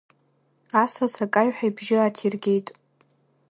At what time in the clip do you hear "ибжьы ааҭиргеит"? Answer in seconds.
1.69-2.67